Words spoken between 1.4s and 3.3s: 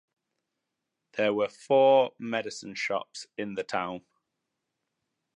four medicine shops